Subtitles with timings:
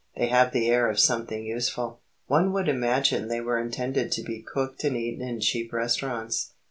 [0.17, 1.99] They have the air of something useful.
[2.25, 6.53] One would imagine they were intended to be cooked and eaten in cheap restaurants.